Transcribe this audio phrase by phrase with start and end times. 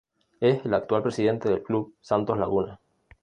[0.39, 2.79] Es el actual Presidente del Club Santos Laguna.